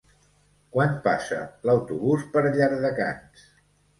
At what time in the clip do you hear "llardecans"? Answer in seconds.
2.47-3.47